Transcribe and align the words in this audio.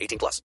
18 0.00 0.18
plus. 0.18 0.42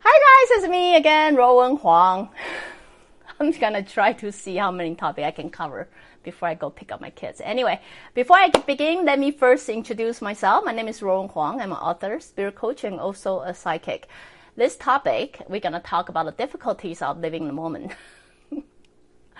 Hi 0.00 0.46
guys, 0.46 0.58
it's 0.58 0.70
me 0.70 0.96
again, 0.96 1.36
Rowan 1.36 1.76
Huang. 1.76 2.30
I'm 3.40 3.52
gonna 3.52 3.82
try 3.82 4.12
to 4.14 4.32
see 4.32 4.56
how 4.56 4.70
many 4.70 4.94
topics 4.94 5.26
I 5.26 5.30
can 5.30 5.50
cover 5.50 5.88
before 6.24 6.48
I 6.48 6.54
go 6.54 6.70
pick 6.70 6.90
up 6.90 7.00
my 7.00 7.10
kids. 7.10 7.40
Anyway, 7.44 7.80
before 8.14 8.36
I 8.36 8.48
begin, 8.66 9.04
let 9.04 9.18
me 9.18 9.30
first 9.30 9.68
introduce 9.68 10.20
myself. 10.20 10.64
My 10.64 10.72
name 10.72 10.88
is 10.88 11.02
Rowan 11.02 11.28
Huang. 11.28 11.60
I'm 11.60 11.72
an 11.72 11.78
author, 11.78 12.20
spirit 12.20 12.56
coach, 12.56 12.84
and 12.84 12.98
also 12.98 13.40
a 13.40 13.54
psychic. 13.54 14.08
This 14.56 14.76
topic, 14.76 15.40
we're 15.48 15.60
gonna 15.60 15.80
talk 15.80 16.08
about 16.08 16.26
the 16.26 16.32
difficulties 16.32 17.00
of 17.00 17.20
living 17.20 17.46
the 17.46 17.52
moment. 17.52 17.92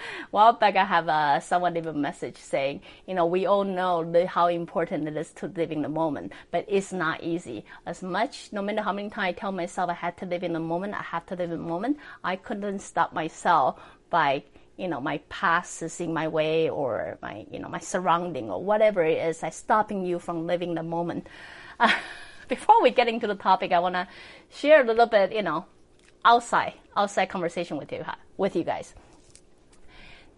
while 0.30 0.52
back 0.52 0.76
I 0.76 0.84
have 0.84 1.08
uh, 1.08 1.40
someone 1.40 1.74
leave 1.74 1.86
a 1.86 1.92
message 1.92 2.36
saying, 2.36 2.82
you 3.06 3.14
know, 3.14 3.26
we 3.26 3.46
all 3.46 3.64
know 3.64 4.10
the, 4.10 4.26
how 4.26 4.48
important 4.48 5.08
it 5.08 5.16
is 5.16 5.30
to 5.32 5.46
live 5.48 5.72
in 5.72 5.82
the 5.82 5.88
moment, 5.88 6.32
but 6.50 6.64
it's 6.68 6.92
not 6.92 7.22
easy. 7.22 7.64
As 7.86 8.02
much, 8.02 8.52
no 8.52 8.62
matter 8.62 8.82
how 8.82 8.92
many 8.92 9.10
times 9.10 9.28
I 9.28 9.32
tell 9.32 9.52
myself 9.52 9.90
I 9.90 9.94
had 9.94 10.16
to 10.18 10.26
live 10.26 10.42
in 10.42 10.52
the 10.52 10.60
moment, 10.60 10.94
I 10.94 11.02
have 11.02 11.26
to 11.26 11.36
live 11.36 11.50
in 11.50 11.62
the 11.62 11.68
moment, 11.68 11.98
I 12.24 12.36
couldn't 12.36 12.80
stop 12.80 13.12
myself 13.12 13.80
by, 14.10 14.44
you 14.76 14.88
know, 14.88 15.00
my 15.00 15.18
past 15.28 15.82
is 15.82 16.00
in 16.00 16.12
my 16.12 16.28
way 16.28 16.70
or 16.70 17.18
my, 17.22 17.46
you 17.50 17.58
know, 17.58 17.68
my 17.68 17.78
surrounding 17.80 18.50
or 18.50 18.62
whatever 18.62 19.04
it 19.04 19.18
is, 19.18 19.42
stopping 19.54 20.04
you 20.04 20.18
from 20.18 20.46
living 20.46 20.74
the 20.74 20.82
moment. 20.82 21.26
Uh, 21.78 21.92
before 22.48 22.82
we 22.82 22.90
get 22.90 23.08
into 23.08 23.26
the 23.26 23.34
topic, 23.34 23.72
I 23.72 23.78
want 23.78 23.94
to 23.94 24.08
share 24.50 24.82
a 24.82 24.86
little 24.86 25.06
bit, 25.06 25.32
you 25.32 25.42
know, 25.42 25.66
outside, 26.24 26.74
outside 26.96 27.26
conversation 27.26 27.76
with 27.76 27.92
you, 27.92 28.04
with 28.36 28.56
you 28.56 28.64
guys. 28.64 28.94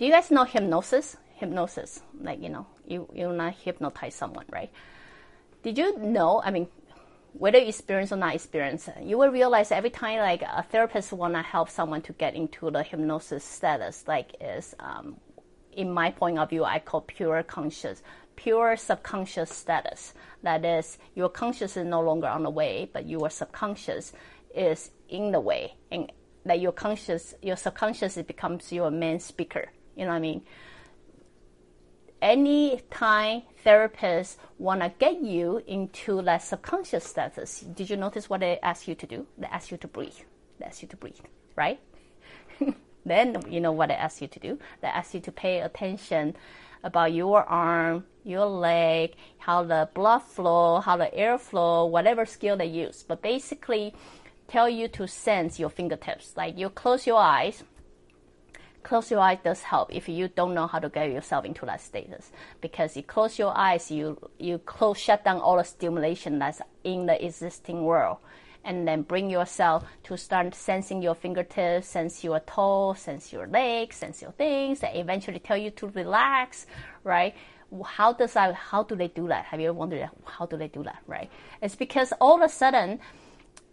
Do 0.01 0.07
you 0.07 0.13
guys 0.13 0.31
know 0.31 0.45
hypnosis? 0.45 1.19
Hypnosis, 1.35 2.01
like 2.23 2.43
you 2.43 2.49
know, 2.49 2.65
you 2.87 3.07
you 3.13 3.31
not 3.35 3.53
hypnotize 3.53 4.15
someone, 4.15 4.47
right? 4.51 4.71
Did 5.63 5.77
you 5.77 5.99
know? 5.99 6.41
I 6.43 6.51
mean, 6.51 6.69
whether 7.35 7.59
you 7.59 7.69
experience 7.69 8.11
or 8.11 8.17
not 8.17 8.35
experience, 8.35 8.89
you 9.03 9.19
will 9.19 9.29
realize 9.29 9.71
every 9.71 9.91
time 9.91 10.21
like 10.21 10.41
a 10.41 10.63
therapist 10.63 11.13
wanna 11.13 11.43
help 11.43 11.69
someone 11.69 12.01
to 12.01 12.15
get 12.15 12.35
into 12.35 12.71
the 12.71 12.83
hypnosis 12.83 13.45
status, 13.45 14.05
like 14.09 14.37
is 14.41 14.75
um, 14.81 15.17
in 15.73 15.93
my 15.93 16.11
point 16.11 16.39
of 16.39 16.49
view, 16.49 16.65
I 16.65 16.79
call 16.79 17.03
pure 17.03 17.43
conscious, 17.43 18.03
pure 18.37 18.79
subconscious 18.79 19.51
status. 19.51 20.15
That 20.43 20.65
is, 20.65 20.97
your 21.15 21.29
conscious 21.29 21.77
is 21.77 21.85
no 21.85 22.01
longer 22.01 22.27
on 22.27 22.45
the 22.45 22.51
way, 22.51 22.89
but 22.91 23.07
your 23.07 23.29
subconscious 23.29 24.15
is 24.55 24.93
in 25.11 25.33
the 25.33 25.41
way, 25.41 25.75
and 25.93 26.11
that 26.47 26.59
your 26.59 26.73
conscious, 26.73 27.35
your 27.43 27.57
subconscious 27.57 28.17
becomes 28.17 28.73
your 28.73 28.91
main 28.91 29.21
speaker 29.21 29.69
you 30.01 30.07
know 30.07 30.13
what 30.13 30.17
I 30.17 30.21
mean? 30.21 30.43
Any 32.23 32.81
time 32.91 33.43
therapists 33.65 34.37
want 34.59 34.81
to 34.81 34.93
get 34.99 35.21
you 35.23 35.63
into 35.67 36.23
that 36.23 36.43
subconscious 36.43 37.05
status, 37.05 37.61
did 37.61 37.91
you 37.91 37.99
notice 37.99 38.31
what 38.31 38.41
they 38.41 38.59
ask 38.63 38.89
you 38.89 38.95
to 38.95 39.07
do? 39.07 39.27
They 39.37 39.47
ask 39.47 39.71
you 39.71 39.77
to 39.77 39.89
breathe. 39.89 40.17
They 40.59 40.65
ask 40.65 40.81
you 40.81 40.89
to 40.89 40.97
breathe, 40.97 41.21
right? 41.55 41.79
then 43.05 43.43
you 43.49 43.61
know 43.61 43.73
what 43.73 43.91
they 43.91 43.95
ask 43.95 44.23
you 44.23 44.29
to 44.29 44.39
do. 44.41 44.59
They 44.81 44.89
ask 44.89 45.13
you 45.13 45.21
to 45.21 45.33
pay 45.33 45.61
attention 45.61 46.35
about 46.83 47.13
your 47.13 47.45
arm, 47.45 48.05
your 48.25 48.47
leg, 48.47 49.17
how 49.37 49.65
the 49.65 49.91
blood 49.93 50.21
flow, 50.21 50.81
how 50.81 50.97
the 50.97 51.15
air 51.15 51.37
flow, 51.37 51.85
whatever 51.85 52.25
skill 52.25 52.57
they 52.57 52.67
use. 52.67 53.05
But 53.07 53.21
basically, 53.21 53.95
tell 54.49 54.69
you 54.69 54.89
to 54.89 55.07
sense 55.07 55.59
your 55.59 55.69
fingertips. 55.69 56.39
Like 56.39 56.57
you 56.57 56.71
close 56.71 57.07
your 57.07 57.19
eyes 57.19 57.65
close 58.83 59.11
your 59.11 59.21
eyes 59.21 59.39
does 59.43 59.63
help 59.63 59.95
if 59.95 60.09
you 60.09 60.29
don't 60.29 60.55
know 60.55 60.67
how 60.67 60.79
to 60.79 60.89
get 60.89 61.11
yourself 61.11 61.45
into 61.45 61.67
that 61.67 61.81
status. 61.81 62.31
Because 62.61 62.97
you 62.97 63.03
close 63.03 63.39
your 63.39 63.57
eyes 63.57 63.91
you 63.91 64.19
you 64.39 64.59
close 64.59 64.99
shut 64.99 65.25
down 65.25 65.41
all 65.41 65.57
the 65.57 65.65
stimulation 65.65 66.39
that's 66.39 66.61
in 66.85 67.07
the 67.07 67.25
existing 67.25 67.85
world. 67.85 68.19
And 68.63 68.87
then 68.87 69.03
bring 69.03 69.31
yourself 69.31 69.85
to 70.05 70.19
start 70.19 70.55
sensing 70.55 71.01
your 71.01 71.15
fingertips 71.15 71.89
sense 71.89 72.23
your 72.23 72.41
toes 72.41 73.01
sense 73.01 73.33
your 73.33 73.47
legs 73.47 73.97
sense 73.97 74.21
your 74.21 74.33
things 74.33 74.81
that 74.81 74.95
eventually 74.97 75.39
tell 75.39 75.57
you 75.57 75.71
to 75.71 75.89
relax 75.89 76.67
right? 77.03 77.35
How 77.85 78.13
does 78.13 78.35
that 78.35 78.55
how 78.55 78.83
do 78.83 78.97
they 78.97 79.09
do 79.09 79.29
that? 79.29 79.47
Have 79.47 79.61
you 79.61 79.69
ever 79.69 79.79
wondered 79.79 80.11
how 80.25 80.47
do 80.47 80.57
they 80.57 80.69
do 80.69 80.83
that 80.83 81.03
right? 81.07 81.31
It's 81.63 81.75
because 81.75 82.13
all 82.21 82.37
of 82.37 82.43
a 82.43 82.53
sudden 82.53 83.01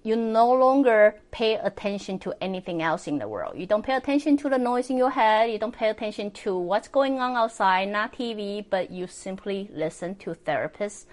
you 0.08 0.16
no 0.16 0.50
longer 0.54 1.20
pay 1.32 1.56
attention 1.56 2.18
to 2.20 2.34
anything 2.42 2.82
else 2.82 3.08
in 3.08 3.18
the 3.18 3.28
world. 3.28 3.58
You 3.58 3.66
don't 3.66 3.86
pay 3.86 3.96
attention 3.96 4.38
to 4.38 4.50
the 4.50 4.58
noise 4.58 4.90
in 4.90 4.98
your 4.98 5.10
head. 5.10 5.52
You 5.52 5.60
don't 5.60 5.76
pay 5.76 5.90
attention 5.90 6.32
to 6.32 6.58
what's 6.58 6.88
going 6.88 7.20
on 7.20 7.36
outside, 7.36 7.90
not 7.90 8.14
TV, 8.14 8.66
but 8.68 8.90
you 8.90 9.08
simply 9.08 9.70
listen 9.74 10.16
to 10.16 10.34
therapist, 10.34 11.08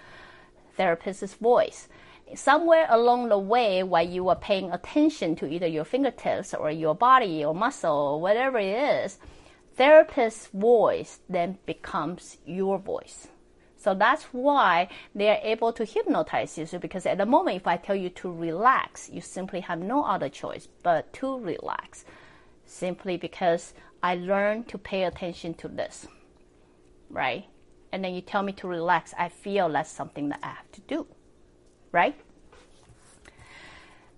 therapist's 0.77 1.33
voice. 1.33 1.89
Somewhere 2.35 2.87
along 2.89 3.27
the 3.27 3.37
way, 3.37 3.83
while 3.83 4.07
you 4.07 4.29
are 4.29 4.35
paying 4.37 4.71
attention 4.71 5.35
to 5.35 5.45
either 5.45 5.67
your 5.67 5.85
fingertips 5.85 6.53
or 6.53 6.71
your 6.71 6.95
body 6.95 7.43
or 7.43 7.53
muscle 7.53 7.93
or 7.95 8.21
whatever 8.21 8.57
it 8.59 9.03
is, 9.03 9.19
therapist's 9.75 10.47
voice 10.47 11.19
then 11.27 11.57
becomes 11.65 12.37
your 12.45 12.79
voice. 12.79 13.27
So 13.85 13.93
that's 13.93 14.23
why 14.31 14.89
they 15.13 15.29
are 15.29 15.37
able 15.43 15.71
to 15.73 15.85
hypnotize 15.85 16.57
you. 16.57 16.79
Because 16.79 17.05
at 17.05 17.19
the 17.19 17.25
moment, 17.27 17.57
if 17.57 17.67
I 17.67 17.77
tell 17.77 17.95
you 17.95 18.09
to 18.21 18.31
relax, 18.31 19.11
you 19.11 19.21
simply 19.21 19.59
have 19.59 19.77
no 19.77 20.03
other 20.03 20.27
choice 20.27 20.67
but 20.81 21.13
to 21.13 21.37
relax. 21.37 22.03
Simply 22.65 23.15
because 23.15 23.75
I 24.01 24.15
learned 24.15 24.67
to 24.69 24.79
pay 24.79 25.03
attention 25.03 25.53
to 25.61 25.67
this, 25.67 26.07
right? 27.11 27.45
And 27.91 28.03
then 28.03 28.15
you 28.15 28.21
tell 28.21 28.41
me 28.41 28.53
to 28.53 28.67
relax, 28.67 29.13
I 29.19 29.29
feel 29.29 29.69
that's 29.69 29.91
something 29.91 30.29
that 30.29 30.39
I 30.41 30.47
have 30.47 30.71
to 30.71 30.81
do, 30.81 31.05
right? 31.91 32.15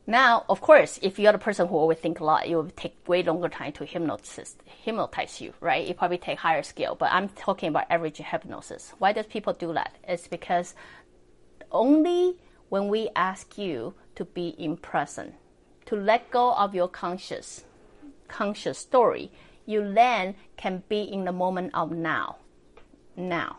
Now, 0.09 0.45
of 0.47 0.61
course, 0.61 0.99
if 1.01 1.19
you're 1.19 1.33
the 1.33 1.37
person 1.37 1.67
who 1.67 1.75
always 1.75 1.97
think 1.97 2.21
a 2.21 2.23
lot, 2.23 2.47
it 2.47 2.55
will 2.55 2.69
take 2.69 2.95
way 3.09 3.23
longer 3.23 3.49
time 3.49 3.73
to 3.73 3.83
hypnotize, 3.83 4.55
hypnotize 4.63 5.41
you, 5.41 5.53
right? 5.59 5.85
It 5.85 5.97
probably 5.97 6.17
take 6.17 6.39
higher 6.39 6.63
skill. 6.63 6.95
But 6.95 7.11
I'm 7.11 7.27
talking 7.27 7.67
about 7.67 7.87
average 7.89 8.17
hypnosis. 8.17 8.93
Why 8.99 9.11
does 9.11 9.25
people 9.25 9.51
do 9.51 9.73
that? 9.73 9.97
It's 10.07 10.29
because 10.29 10.75
only 11.73 12.37
when 12.69 12.87
we 12.87 13.09
ask 13.17 13.57
you 13.57 13.95
to 14.15 14.23
be 14.23 14.49
in 14.57 14.77
present, 14.77 15.33
to 15.87 15.97
let 15.97 16.31
go 16.31 16.53
of 16.53 16.73
your 16.73 16.87
conscious, 16.87 17.65
conscious 18.29 18.77
story, 18.77 19.29
you 19.65 19.93
then 19.93 20.35
can 20.55 20.83
be 20.87 21.01
in 21.01 21.25
the 21.25 21.33
moment 21.33 21.71
of 21.73 21.91
now. 21.91 22.37
Now. 23.17 23.57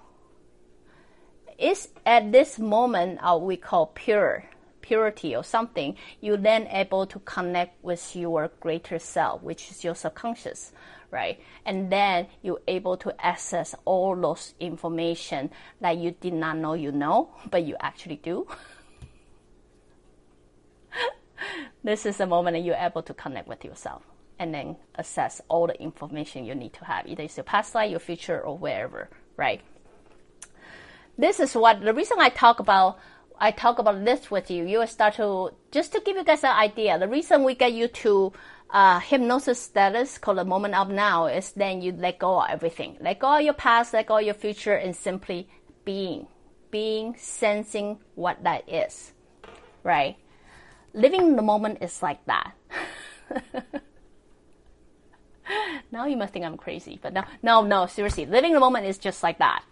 It's 1.59 1.89
at 2.07 2.33
this 2.33 2.59
moment 2.59 3.23
of 3.23 3.43
we 3.43 3.59
call 3.59 3.89
pure 3.89 4.45
purity 4.89 5.37
or 5.37 5.45
something, 5.45 5.95
you 6.21 6.37
then 6.39 6.67
able 6.69 7.07
to 7.07 7.19
connect 7.21 7.85
with 7.85 8.17
your 8.17 8.51
greater 8.61 8.99
self, 8.99 9.43
which 9.43 9.71
is 9.71 9.85
your 9.85 9.95
subconscious, 9.95 10.73
right? 11.11 11.39
And 11.67 11.93
then 11.93 12.27
you're 12.43 12.63
able 12.67 12.97
to 12.99 13.15
access 13.25 13.75
all 13.85 14.17
those 14.17 14.55
information 14.59 15.51
that 15.83 15.99
you 15.99 16.13
did 16.13 16.33
not 16.33 16.57
know 16.57 16.73
you 16.73 16.91
know, 16.91 17.29
but 17.51 17.65
you 17.65 17.77
actually 17.81 18.17
do. 18.17 18.47
this 21.85 22.07
is 22.07 22.17
the 22.17 22.27
moment 22.27 22.55
that 22.55 22.61
you're 22.61 22.75
able 22.75 23.03
to 23.03 23.13
connect 23.13 23.47
with 23.47 23.65
yourself 23.65 24.03
and 24.39 24.55
then 24.55 24.77
assess 24.95 25.43
all 25.49 25.67
the 25.67 25.79
information 25.83 26.47
you 26.47 26.55
need 26.55 26.73
to 26.73 26.85
have, 26.87 27.07
either 27.07 27.25
it's 27.25 27.37
your 27.37 27.45
past 27.45 27.75
life, 27.75 27.91
your 27.91 28.01
future, 28.01 28.41
or 28.41 28.57
wherever, 28.57 29.11
right? 29.37 29.61
This 31.19 31.41
is 31.41 31.55
what 31.55 31.81
the 31.81 31.93
reason 31.93 32.19
I 32.21 32.29
talk 32.31 32.61
about 32.61 32.99
I 33.41 33.53
talk 33.53 33.79
about 33.79 34.05
this 34.05 34.31
with 34.31 34.51
you, 34.51 34.65
you 34.65 34.81
will 34.81 34.87
start 34.87 35.15
to 35.15 35.51
just 35.71 35.93
to 35.93 36.01
give 36.01 36.17
you 36.17 36.25
guys 36.25 36.43
an 36.45 36.57
idea. 36.57 36.99
The 36.99 37.09
reason 37.09 37.45
we 37.45 37.55
get 37.55 37.73
you 37.73 37.89
to 37.89 38.33
uh, 38.71 38.99
hypnosis 39.01 39.61
status 39.61 40.19
called 40.19 40.39
the 40.39 40.45
moment 40.45 40.75
of 40.75 40.91
now 40.91 41.27
is 41.27 41.53
then 41.53 41.81
you 41.81 41.93
let 41.93 42.19
go 42.19 42.43
of 42.43 42.51
everything, 42.51 42.97
let 43.01 43.19
go 43.19 43.39
of 43.39 43.43
your 43.43 43.55
past, 43.55 43.93
let 43.93 44.07
go 44.07 44.19
of 44.19 44.25
your 44.25 44.35
future, 44.35 44.75
and 44.75 44.95
simply 44.95 45.49
being, 45.85 46.27
being, 46.71 47.15
sensing 47.17 47.99
what 48.15 48.43
that 48.45 48.69
is, 48.69 49.13
right? 49.85 50.17
Living 50.93 51.37
the 51.37 51.43
moment 51.43 51.79
is 51.81 52.03
like 52.03 52.25
that. 52.27 52.53
now 55.93 56.07
you 56.07 56.17
must 56.17 56.33
think 56.33 56.45
I'm 56.45 56.57
crazy, 56.57 56.99
but 57.01 57.13
no, 57.13 57.23
no, 57.43 57.63
no, 57.63 57.87
seriously, 57.87 58.27
living 58.27 58.53
the 58.53 58.61
moment 58.61 58.87
is 58.87 58.99
just 58.99 59.23
like 59.23 59.39
that. 59.39 59.63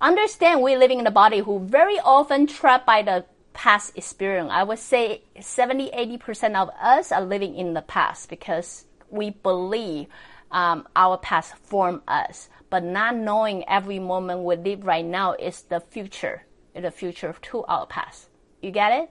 Understand 0.00 0.62
we're 0.62 0.78
living 0.78 1.00
in 1.00 1.06
a 1.06 1.10
body 1.10 1.40
who 1.40 1.58
very 1.58 1.98
often 1.98 2.46
trapped 2.46 2.86
by 2.86 3.02
the 3.02 3.24
past 3.52 3.96
experience. 3.96 4.50
I 4.52 4.62
would 4.62 4.78
say 4.78 5.22
70, 5.40 5.90
80% 5.90 6.54
of 6.54 6.70
us 6.80 7.10
are 7.10 7.24
living 7.24 7.56
in 7.56 7.74
the 7.74 7.82
past 7.82 8.30
because 8.30 8.84
we 9.10 9.30
believe 9.30 10.06
um, 10.52 10.86
our 10.94 11.18
past 11.18 11.56
form 11.56 12.02
us, 12.06 12.48
but 12.70 12.84
not 12.84 13.16
knowing 13.16 13.68
every 13.68 13.98
moment 13.98 14.44
we 14.44 14.54
live 14.54 14.86
right 14.86 15.04
now 15.04 15.32
is 15.32 15.62
the 15.62 15.80
future, 15.80 16.44
the 16.74 16.92
future 16.92 17.34
to 17.42 17.64
our 17.64 17.86
past. 17.86 18.28
You 18.62 18.70
get 18.70 18.92
it? 18.92 19.10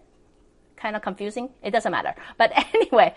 Kind 0.77 0.95
of 0.95 1.01
confusing? 1.01 1.49
It 1.61 1.71
doesn't 1.71 1.91
matter. 1.91 2.15
But 2.37 2.53
anyway, 2.73 3.13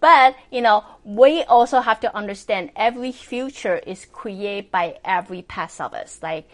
but 0.00 0.34
you 0.50 0.60
know, 0.60 0.84
we 1.04 1.44
also 1.44 1.80
have 1.80 2.00
to 2.00 2.16
understand 2.16 2.70
every 2.74 3.12
future 3.12 3.76
is 3.76 4.06
created 4.06 4.72
by 4.72 4.98
every 5.04 5.42
past 5.42 5.80
of 5.80 5.94
us. 5.94 6.18
Like 6.22 6.48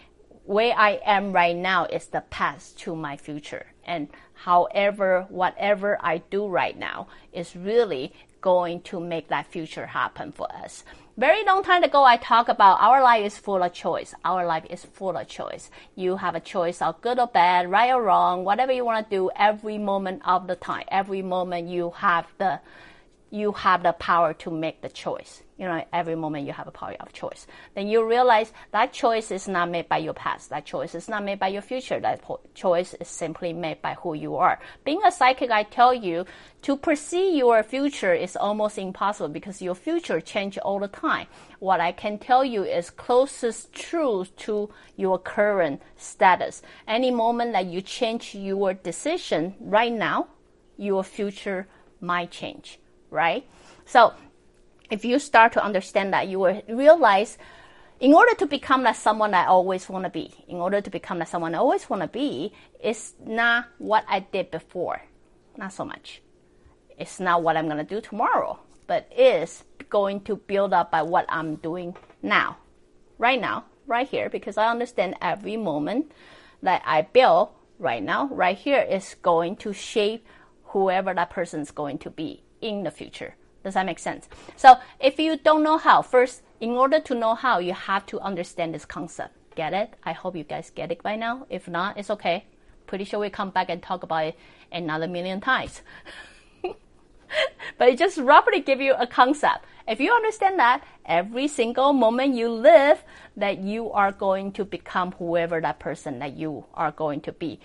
where 0.45 0.75
I 0.77 1.01
am 1.05 1.33
right 1.33 1.57
now 1.57 1.87
is 1.87 2.07
the 2.07 2.23
past 2.31 2.79
to 2.81 2.97
my 2.97 3.17
future. 3.17 3.67
And 3.85 4.09
however, 4.35 5.27
whatever 5.29 5.99
I 6.01 6.19
do 6.19 6.47
right 6.47 6.79
now 6.79 7.09
is 7.33 7.57
really 7.57 8.13
going 8.41 8.81
to 8.83 8.99
make 9.01 9.29
that 9.29 9.47
future 9.47 9.87
happen 9.87 10.33
for 10.33 10.53
us. 10.53 10.85
Very 11.17 11.45
long 11.45 11.63
time 11.63 11.85
ago, 11.85 12.05
I 12.05 12.17
talked 12.17 12.49
about 12.49 12.81
our 12.81 13.03
life 13.03 13.25
is 13.25 13.39
full 13.39 13.63
of 13.63 13.73
choice. 13.73 14.15
Our 14.25 14.47
life 14.47 14.65
is 14.71 14.85
full 14.85 15.17
of 15.17 15.29
choice. 15.29 15.71
You 15.95 16.17
have 16.17 16.35
a 16.35 16.41
choice 16.41 16.81
of 16.81 17.01
good 17.03 17.19
or 17.19 17.27
bad, 17.27 17.71
right 17.71 17.93
or 17.93 18.03
wrong, 18.03 18.45
whatever 18.45 18.73
you 18.73 18.85
want 18.85 19.09
to 19.09 19.17
do 19.17 19.31
every 19.37 19.79
moment 19.79 20.23
of 20.25 20.47
the 20.47 20.57
time. 20.57 20.85
Every 20.89 21.23
moment 21.23 21.69
you 21.69 21.91
have 21.97 22.27
the 22.39 22.61
you 23.33 23.51
have 23.53 23.83
the 23.83 23.93
power 23.95 24.35
to 24.35 24.51
make 24.51 24.83
the 24.83 24.91
choice. 24.91 25.43
You 25.57 25.65
know, 25.65 25.83
every 25.91 26.15
moment 26.15 26.47
you 26.47 26.53
have 26.53 26.67
a 26.67 26.71
power 26.71 26.95
of 27.01 27.15
choice. 27.15 27.47
Then 27.75 27.89
you 27.89 28.07
realize 28.07 28.53
that 28.73 28.93
choice 28.93 29.31
is 29.31 29.49
not 29.49 29.71
made 29.71 29.89
by 29.89 29.99
your 29.99 30.13
past. 30.13 30.51
That 30.51 30.67
choice 30.67 30.95
is 30.95 31.09
not 31.09 31.25
made 31.25 31.39
by 31.39 31.49
your 31.49 31.63
future. 31.63 31.99
That 31.99 32.21
choice 32.55 32.93
is 32.95 33.09
simply 33.09 33.55
made 33.55 33.81
by 33.81 33.95
who 33.95 34.13
you 34.13 34.37
are. 34.37 34.61
Being 34.85 35.01
a 35.07 35.11
psychic, 35.11 35.51
I 35.51 35.63
tell 35.63 35.95
you, 35.95 36.27
to 36.63 36.77
perceive 36.77 37.35
your 37.35 37.63
future 37.63 38.13
is 38.13 38.37
almost 38.37 38.77
impossible 38.77 39.31
because 39.31 39.63
your 39.63 39.75
future 39.75 40.21
change 40.21 40.59
all 40.59 40.79
the 40.79 40.89
time. 40.89 41.27
What 41.59 41.81
I 41.81 41.93
can 41.93 42.19
tell 42.19 42.45
you 42.45 42.65
is 42.65 42.91
closest 42.91 43.73
truth 43.73 44.37
to 44.45 44.69
your 44.97 45.19
current 45.19 45.81
status. 45.97 46.61
Any 46.87 47.11
moment 47.11 47.53
that 47.53 47.65
you 47.65 47.81
change 47.81 48.35
your 48.35 48.75
decision 48.75 49.55
right 49.59 49.93
now, 49.93 50.27
your 50.77 51.03
future 51.03 51.67
might 52.01 52.31
change 52.31 52.79
right? 53.13 53.47
So 53.85 54.15
if 54.91 55.05
you 55.05 55.19
start 55.19 55.53
to 55.53 55.65
understand 55.65 56.13
that, 56.13 56.29
you 56.29 56.39
will 56.41 56.63
realize 56.69 57.39
in 58.01 58.13
order 58.15 58.35
to 58.35 58.47
become 58.47 58.83
like 58.83 58.97
someone 58.97 59.33
I 59.33 59.47
always 59.47 59.89
want 59.89 60.05
to 60.05 60.11
be, 60.11 60.35
in 60.49 60.57
order 60.57 60.81
to 60.81 60.91
become 60.91 61.19
like 61.21 61.29
someone 61.29 61.55
I 61.55 61.59
always 61.59 61.89
want 61.89 62.03
to 62.03 62.09
be, 62.09 62.53
it's 62.81 63.15
not 63.25 63.67
what 63.79 64.05
I 64.09 64.21
did 64.21 64.51
before, 64.51 65.03
not 65.57 65.73
so 65.73 65.85
much. 65.85 66.21
It's 66.99 67.21
not 67.21 67.43
what 67.43 67.57
I'm 67.57 67.67
going 67.67 67.85
to 67.85 67.95
do 67.95 68.01
tomorrow, 68.01 68.59
but 68.87 69.11
is 69.17 69.63
going 69.89 70.23
to 70.23 70.37
build 70.37 70.73
up 70.73 70.91
by 70.91 71.03
what 71.03 71.27
I'm 71.29 71.57
doing 71.57 71.97
now, 72.23 72.57
right 73.19 73.41
now, 73.41 73.67
right 73.87 74.09
here, 74.09 74.29
because 74.29 74.57
I 74.57 74.71
understand 74.71 75.15
every 75.23 75.57
moment 75.57 76.11
that 76.63 76.83
I 76.85 77.03
build 77.03 77.51
right 77.79 78.03
now, 78.03 78.27
right 78.33 78.57
here, 78.57 78.81
is 78.81 79.15
going 79.23 79.57
to 79.57 79.73
shape 79.73 80.27
whoever 80.65 81.15
that 81.15 81.31
person 81.31 81.61
is 81.61 81.71
going 81.71 81.99
to 81.99 82.11
be 82.11 82.42
in 82.63 82.85
the 82.85 82.91
future. 82.91 83.35
Does 83.63 83.75
that 83.75 83.87
make 83.87 83.99
sense? 83.99 84.29
So 84.57 84.77
if 84.99 85.19
you 85.19 85.37
don't 85.37 85.63
know 85.63 85.79
how, 85.79 86.03
first, 86.03 86.43
in 86.61 86.71
order 86.71 87.01
to 87.01 87.15
know 87.15 87.35
how, 87.35 87.59
you 87.59 87.75
have 87.75 88.07
to 88.07 88.21
understand 88.21 88.75
this 88.75 88.85
concept. 88.85 89.37
Get 89.55 89.75
it? 89.75 89.95
I 90.05 90.13
hope 90.13 90.35
you 90.37 90.45
guys 90.45 90.71
get 90.71 90.91
it 90.91 91.03
by 91.03 91.17
now. 91.17 91.47
If 91.51 91.69
not, 91.69 91.99
it's 91.99 92.11
okay. 92.11 92.47
Pretty 92.87 93.05
sure 93.05 93.21
we 93.21 93.31
come 93.31 93.51
back 93.51 93.69
and 93.69 93.83
talk 93.83 94.03
about 94.03 94.27
it 94.27 94.39
another 94.71 95.07
million 95.07 95.41
times. 95.41 95.83
but 97.79 97.89
it 97.89 97.99
just 97.99 98.19
roughly 98.19 98.61
give 98.61 98.81
you 98.81 98.95
a 98.95 99.07
concept. 99.07 99.65
If 99.87 100.01
you 100.01 100.13
understand 100.13 100.59
that, 100.59 100.85
every 101.05 101.49
single 101.49 101.93
moment 101.93 102.35
you 102.35 102.49
live, 102.49 103.03
that 103.37 103.59
you 103.59 103.91
are 103.93 104.13
going 104.13 104.53
to 104.53 104.65
become 104.65 105.13
whoever 105.13 105.61
that 105.61 105.79
person 105.79 106.19
that 106.21 106.37
you 106.37 106.65
are 106.75 106.93
going 106.93 107.21
to 107.23 107.33
be. 107.33 107.61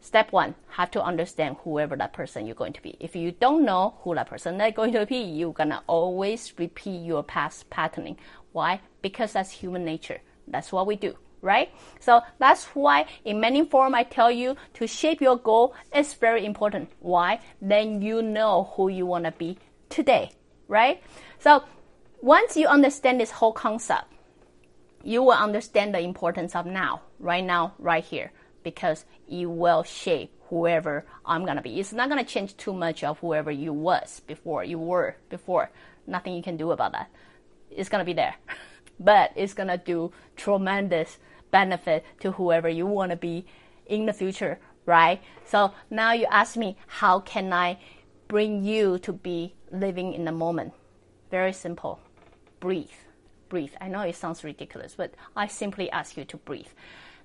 Step 0.00 0.32
one, 0.32 0.54
have 0.70 0.90
to 0.92 1.02
understand 1.02 1.56
whoever 1.64 1.96
that 1.96 2.12
person 2.12 2.46
you're 2.46 2.54
going 2.54 2.72
to 2.72 2.82
be. 2.82 2.96
If 3.00 3.16
you 3.16 3.32
don't 3.32 3.64
know 3.64 3.94
who 4.00 4.14
that 4.14 4.28
person 4.28 4.60
is 4.60 4.74
going 4.74 4.92
to 4.92 5.04
be, 5.06 5.16
you're 5.16 5.52
gonna 5.52 5.82
always 5.86 6.52
repeat 6.56 7.04
your 7.04 7.22
past 7.22 7.68
patterning. 7.68 8.16
Why? 8.52 8.80
Because 9.02 9.32
that's 9.32 9.50
human 9.50 9.84
nature. 9.84 10.20
That's 10.46 10.72
what 10.72 10.86
we 10.86 10.96
do, 10.96 11.14
right? 11.42 11.70
So 12.00 12.22
that's 12.38 12.64
why 12.66 13.06
in 13.24 13.40
many 13.40 13.64
form 13.66 13.94
I 13.94 14.04
tell 14.04 14.30
you 14.30 14.56
to 14.74 14.86
shape 14.86 15.20
your 15.20 15.36
goal 15.36 15.74
is 15.94 16.14
very 16.14 16.46
important. 16.46 16.90
Why? 17.00 17.40
Then 17.60 18.00
you 18.00 18.22
know 18.22 18.72
who 18.76 18.88
you 18.88 19.04
wanna 19.04 19.32
be 19.32 19.58
today, 19.88 20.30
right? 20.68 21.02
So 21.40 21.64
once 22.22 22.56
you 22.56 22.68
understand 22.68 23.20
this 23.20 23.32
whole 23.32 23.52
concept, 23.52 24.12
you 25.02 25.22
will 25.22 25.32
understand 25.32 25.94
the 25.94 26.00
importance 26.00 26.54
of 26.54 26.66
now, 26.66 27.02
right 27.18 27.44
now, 27.44 27.74
right 27.78 28.04
here 28.04 28.32
because 28.62 29.04
it 29.28 29.46
will 29.46 29.82
shape 29.82 30.32
whoever 30.48 31.04
I'm 31.24 31.44
gonna 31.44 31.62
be. 31.62 31.78
It's 31.78 31.92
not 31.92 32.08
gonna 32.08 32.24
change 32.24 32.56
too 32.56 32.72
much 32.72 33.04
of 33.04 33.18
whoever 33.18 33.50
you 33.50 33.72
was 33.72 34.20
before, 34.20 34.64
you 34.64 34.78
were 34.78 35.16
before. 35.28 35.70
Nothing 36.06 36.34
you 36.34 36.42
can 36.42 36.56
do 36.56 36.70
about 36.70 36.92
that. 36.92 37.10
It's 37.70 37.88
gonna 37.88 38.04
be 38.04 38.14
there. 38.14 38.34
but 39.00 39.32
it's 39.36 39.54
gonna 39.54 39.78
do 39.78 40.12
tremendous 40.36 41.18
benefit 41.50 42.04
to 42.20 42.32
whoever 42.32 42.68
you 42.68 42.86
wanna 42.86 43.16
be 43.16 43.46
in 43.86 44.06
the 44.06 44.12
future, 44.12 44.58
right? 44.86 45.20
So 45.44 45.72
now 45.90 46.12
you 46.12 46.26
ask 46.30 46.56
me, 46.56 46.76
how 46.86 47.20
can 47.20 47.52
I 47.52 47.78
bring 48.26 48.64
you 48.64 48.98
to 49.00 49.12
be 49.12 49.54
living 49.70 50.12
in 50.14 50.24
the 50.24 50.32
moment? 50.32 50.72
Very 51.30 51.52
simple. 51.52 52.00
Breathe. 52.60 52.90
Breathe. 53.48 53.72
I 53.80 53.88
know 53.88 54.00
it 54.00 54.16
sounds 54.16 54.44
ridiculous, 54.44 54.94
but 54.94 55.14
I 55.36 55.46
simply 55.46 55.90
ask 55.90 56.16
you 56.16 56.24
to 56.26 56.36
breathe. 56.36 56.66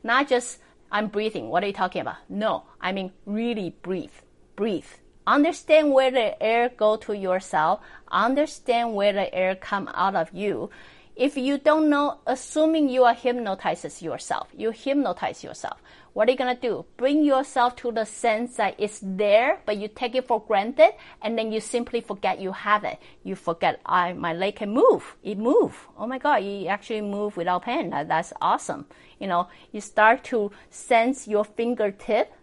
Not 0.03 0.27
just 0.27 0.59
I'm 0.93 1.07
breathing. 1.07 1.49
What 1.49 1.63
are 1.63 1.67
you 1.67 1.73
talking 1.73 2.01
about? 2.01 2.17
No, 2.29 2.65
I 2.79 2.91
mean 2.91 3.11
really 3.25 3.75
breathe. 3.81 4.13
Breathe. 4.55 4.85
Understand 5.25 5.91
where 5.91 6.11
the 6.11 6.41
air 6.41 6.69
go 6.69 6.97
to 6.97 7.17
your 7.17 7.39
cell. 7.39 7.81
Understand 8.11 8.93
where 8.93 9.11
the 9.11 9.33
air 9.33 9.55
come 9.55 9.89
out 9.95 10.15
of 10.15 10.31
you. 10.33 10.69
If 11.15 11.37
you 11.37 11.59
don't 11.59 11.91
know, 11.91 12.21
assuming 12.25 12.89
you 12.89 13.03
are 13.03 13.13
hypnotizes 13.13 14.01
yourself, 14.01 14.47
you 14.57 14.71
hypnotize 14.71 15.43
yourself. 15.43 15.79
What 16.13 16.27
are 16.27 16.31
you 16.31 16.37
gonna 16.37 16.55
do? 16.55 16.85
Bring 16.97 17.23
yourself 17.23 17.75
to 17.77 17.91
the 17.91 18.03
sense 18.03 18.55
that 18.55 18.73
it's 18.79 18.99
there, 19.03 19.61
but 19.67 19.77
you 19.77 19.89
take 19.89 20.15
it 20.15 20.25
for 20.25 20.41
granted, 20.41 20.93
and 21.21 21.37
then 21.37 21.51
you 21.51 21.59
simply 21.59 22.01
forget 22.01 22.39
you 22.39 22.51
have 22.51 22.83
it. 22.83 22.97
You 23.23 23.35
forget, 23.35 23.79
I 23.85 24.13
my 24.13 24.33
leg 24.33 24.55
can 24.55 24.71
move. 24.73 25.15
It 25.21 25.37
move. 25.37 25.87
Oh 25.99 26.07
my 26.07 26.17
God, 26.17 26.37
you 26.37 26.65
actually 26.65 27.01
move 27.01 27.37
without 27.37 27.65
pain. 27.65 27.91
That, 27.91 28.07
that's 28.07 28.33
awesome. 28.41 28.87
You 29.19 29.27
know, 29.27 29.49
you 29.71 29.81
start 29.81 30.23
to 30.25 30.51
sense 30.71 31.27
your 31.27 31.45
fingertip. 31.45 32.33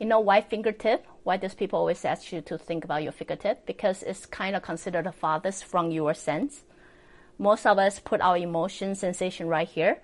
You 0.00 0.06
know 0.06 0.20
why 0.20 0.40
fingertip? 0.40 1.06
Why 1.24 1.36
does 1.36 1.54
people 1.54 1.80
always 1.80 2.02
ask 2.04 2.32
you 2.32 2.40
to 2.42 2.56
think 2.56 2.84
about 2.84 3.02
your 3.02 3.12
fingertip? 3.12 3.66
Because 3.66 4.02
it's 4.02 4.24
kind 4.24 4.56
of 4.56 4.62
considered 4.62 5.04
the 5.04 5.12
farthest 5.12 5.66
from 5.66 5.90
your 5.90 6.14
sense 6.14 6.62
most 7.38 7.66
of 7.66 7.78
us 7.78 7.98
put 7.98 8.20
our 8.20 8.36
emotion 8.36 8.94
sensation 8.94 9.46
right 9.46 9.68
here 9.68 10.00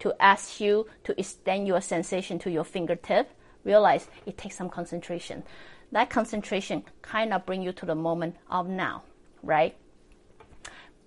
to 0.00 0.14
ask 0.20 0.60
you 0.60 0.86
to 1.04 1.18
extend 1.18 1.66
your 1.66 1.80
sensation 1.80 2.38
to 2.40 2.50
your 2.50 2.64
fingertip. 2.64 3.30
Realize 3.64 4.08
it 4.26 4.36
takes 4.36 4.56
some 4.56 4.68
concentration. 4.68 5.44
That 5.92 6.10
concentration 6.10 6.84
kind 7.02 7.32
of 7.32 7.46
bring 7.46 7.62
you 7.62 7.72
to 7.72 7.86
the 7.86 7.94
moment 7.94 8.36
of 8.50 8.68
now, 8.68 9.04
right? 9.42 9.76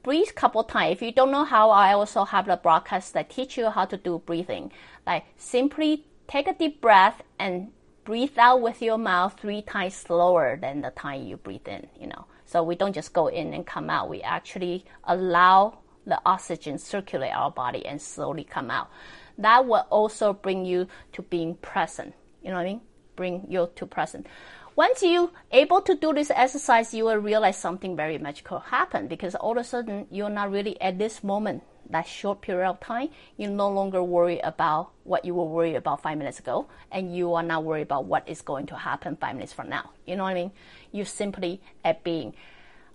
Breathe 0.03 0.29
couple 0.35 0.63
times. 0.63 0.93
If 0.93 1.01
you 1.01 1.11
don't 1.11 1.31
know 1.31 1.43
how, 1.43 1.71
I 1.71 1.93
also 1.93 2.23
have 2.23 2.45
the 2.45 2.55
broadcast 2.55 3.13
that 3.13 3.29
teach 3.29 3.57
you 3.57 3.69
how 3.71 3.85
to 3.85 3.97
do 3.97 4.21
breathing. 4.25 4.71
Like 5.05 5.25
simply 5.35 6.05
take 6.27 6.47
a 6.47 6.53
deep 6.53 6.79
breath 6.79 7.21
and 7.39 7.71
breathe 8.03 8.37
out 8.37 8.61
with 8.61 8.81
your 8.81 8.99
mouth 8.99 9.35
three 9.39 9.63
times 9.63 9.95
slower 9.95 10.57
than 10.61 10.81
the 10.81 10.91
time 10.91 11.23
you 11.23 11.37
breathe 11.37 11.67
in, 11.67 11.87
you 11.99 12.07
know. 12.07 12.25
So 12.45 12.63
we 12.63 12.75
don't 12.75 12.93
just 12.93 13.13
go 13.13 13.27
in 13.27 13.53
and 13.53 13.65
come 13.65 13.89
out. 13.89 14.09
We 14.09 14.21
actually 14.21 14.85
allow 15.03 15.79
the 16.05 16.21
oxygen 16.25 16.77
circulate 16.77 17.33
our 17.33 17.51
body 17.51 17.85
and 17.85 18.01
slowly 18.01 18.43
come 18.43 18.69
out. 18.69 18.89
That 19.37 19.65
will 19.65 19.87
also 19.89 20.33
bring 20.33 20.65
you 20.65 20.87
to 21.13 21.21
being 21.23 21.55
present. 21.55 22.13
You 22.43 22.51
know 22.51 22.57
what 22.57 22.61
I 22.61 22.65
mean? 22.65 22.81
Bring 23.15 23.47
you 23.49 23.69
to 23.75 23.85
present. 23.85 24.27
Once 24.75 25.01
you 25.01 25.31
able 25.51 25.81
to 25.81 25.95
do 25.95 26.13
this 26.13 26.29
exercise, 26.31 26.93
you 26.93 27.05
will 27.05 27.17
realize 27.17 27.57
something 27.57 27.95
very 27.95 28.17
magical 28.17 28.59
happen 28.59 29.07
because 29.07 29.33
all 29.35 29.51
of 29.51 29.57
a 29.57 29.63
sudden 29.63 30.05
you're 30.11 30.29
not 30.29 30.51
really 30.51 30.79
at 30.81 30.99
this 30.99 31.23
moment 31.23 31.63
that 31.89 32.07
short 32.07 32.41
period 32.41 32.69
of 32.69 32.79
time, 32.79 33.09
you 33.37 33.49
no 33.49 33.69
longer 33.69 34.01
worry 34.03 34.39
about 34.39 34.91
what 35.03 35.25
you 35.25 35.33
were 35.35 35.45
worried 35.45 35.75
about 35.75 36.01
five 36.01 36.17
minutes 36.17 36.39
ago, 36.39 36.67
and 36.91 37.15
you 37.15 37.33
are 37.33 37.43
not 37.43 37.63
worried 37.63 37.83
about 37.83 38.05
what 38.05 38.27
is 38.27 38.41
going 38.41 38.65
to 38.67 38.75
happen 38.75 39.15
five 39.15 39.35
minutes 39.35 39.53
from 39.53 39.69
now. 39.69 39.91
You 40.05 40.15
know 40.15 40.23
what 40.23 40.31
I 40.31 40.35
mean? 40.35 40.51
You 40.91 41.05
simply 41.05 41.61
at 41.83 42.03
being. 42.03 42.33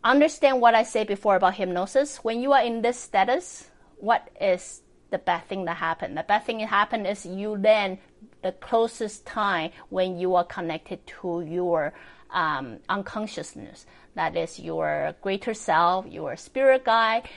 Understand 0.02 0.60
what 0.60 0.74
I 0.74 0.82
said 0.82 1.06
before 1.06 1.36
about 1.36 1.54
hypnosis. 1.54 2.18
When 2.18 2.40
you 2.40 2.52
are 2.52 2.62
in 2.62 2.82
this 2.82 2.98
status, 2.98 3.70
what 3.98 4.28
is 4.40 4.82
the 5.10 5.18
bad 5.18 5.46
thing 5.46 5.66
that 5.66 5.76
happened? 5.76 6.16
The 6.16 6.22
bad 6.22 6.44
thing 6.44 6.58
that 6.58 6.68
happened 6.68 7.06
is 7.06 7.26
you 7.26 7.58
then 7.58 7.98
the 8.42 8.52
closest 8.52 9.26
time 9.26 9.70
when 9.90 10.18
you 10.18 10.34
are 10.34 10.44
connected 10.44 11.06
to 11.06 11.42
your 11.42 11.92
um, 12.30 12.78
unconsciousness. 12.88 13.86
That 14.14 14.36
is 14.36 14.58
your 14.58 15.14
greater 15.20 15.54
self, 15.54 16.06
your 16.06 16.36
spirit 16.36 16.84
guide. 16.84 17.28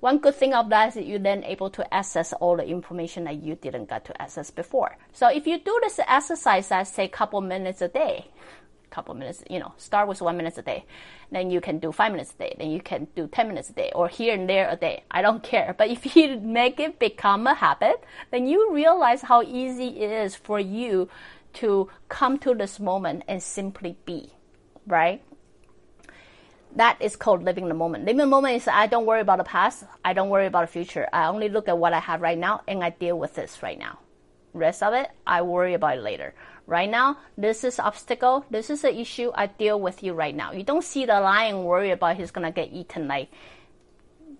One 0.00 0.18
good 0.18 0.34
thing 0.34 0.54
of 0.54 0.68
that 0.70 0.96
is 0.96 1.06
you're 1.06 1.18
then 1.18 1.44
able 1.44 1.70
to 1.70 1.94
access 1.94 2.32
all 2.34 2.56
the 2.56 2.66
information 2.66 3.24
that 3.24 3.42
you 3.42 3.54
didn't 3.54 3.88
get 3.88 4.04
to 4.06 4.22
access 4.22 4.50
before. 4.50 4.96
So 5.12 5.28
if 5.28 5.46
you 5.46 5.58
do 5.58 5.78
this 5.82 5.98
exercise, 6.06 6.70
I 6.70 6.82
say 6.82 7.04
a 7.04 7.08
couple 7.08 7.40
minutes 7.40 7.80
a 7.80 7.88
day, 7.88 8.26
couple 8.96 9.14
minutes, 9.14 9.44
you 9.50 9.58
know, 9.58 9.72
start 9.76 10.08
with 10.08 10.22
one 10.22 10.36
minute 10.36 10.56
a 10.56 10.62
day. 10.62 10.84
Then 11.30 11.50
you 11.50 11.60
can 11.60 11.78
do 11.78 11.92
five 11.92 12.12
minutes 12.12 12.32
a 12.34 12.38
day. 12.38 12.56
Then 12.58 12.70
you 12.70 12.80
can 12.80 13.06
do 13.14 13.28
10 13.28 13.48
minutes 13.48 13.68
a 13.68 13.74
day 13.74 13.92
or 13.94 14.08
here 14.08 14.32
and 14.32 14.48
there 14.48 14.70
a 14.70 14.76
day. 14.76 15.04
I 15.10 15.20
don't 15.20 15.42
care. 15.52 15.74
But 15.76 15.90
if 15.90 16.16
you 16.16 16.40
make 16.60 16.80
it 16.80 16.98
become 16.98 17.46
a 17.46 17.54
habit, 17.54 18.02
then 18.30 18.46
you 18.46 18.72
realize 18.72 19.22
how 19.22 19.42
easy 19.42 19.88
it 20.00 20.10
is 20.10 20.34
for 20.34 20.58
you 20.58 21.08
to 21.54 21.88
come 22.08 22.38
to 22.38 22.54
this 22.54 22.80
moment 22.80 23.24
and 23.28 23.42
simply 23.42 23.96
be, 24.04 24.32
right? 24.86 25.22
That 26.76 27.00
is 27.00 27.16
called 27.16 27.42
living 27.42 27.64
in 27.64 27.68
the 27.68 27.74
moment. 27.74 28.04
Living 28.04 28.20
in 28.20 28.26
the 28.28 28.36
moment 28.36 28.56
is 28.56 28.68
I 28.68 28.86
don't 28.86 29.06
worry 29.06 29.22
about 29.22 29.38
the 29.38 29.44
past. 29.44 29.84
I 30.04 30.12
don't 30.12 30.28
worry 30.28 30.46
about 30.46 30.60
the 30.60 30.72
future. 30.72 31.08
I 31.12 31.26
only 31.26 31.48
look 31.48 31.68
at 31.68 31.78
what 31.78 31.94
I 31.94 32.00
have 32.00 32.20
right 32.20 32.38
now 32.38 32.62
and 32.68 32.84
I 32.84 32.90
deal 32.90 33.18
with 33.18 33.34
this 33.34 33.62
right 33.62 33.78
now. 33.78 33.98
Rest 34.52 34.82
of 34.82 34.92
it, 34.94 35.08
I 35.26 35.42
worry 35.42 35.74
about 35.74 35.98
it 35.98 36.02
later. 36.02 36.34
Right 36.66 36.88
now, 36.88 37.18
this 37.38 37.64
is 37.64 37.78
obstacle. 37.78 38.44
This 38.50 38.70
is 38.70 38.84
an 38.84 38.94
issue. 38.94 39.30
I 39.34 39.46
deal 39.46 39.80
with 39.80 40.02
you 40.02 40.12
right 40.12 40.34
now. 40.34 40.52
You 40.52 40.64
don't 40.64 40.84
see 40.84 41.06
the 41.06 41.20
lion 41.20 41.64
worry 41.64 41.92
about 41.92 42.16
he's 42.16 42.30
gonna 42.30 42.52
get 42.52 42.72
eaten 42.72 43.08
like 43.08 43.30